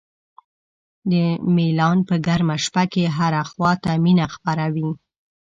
[1.11, 1.13] د
[1.55, 4.89] میلان په ګرمه شپه کې هره خوا ته مینه خپره وي.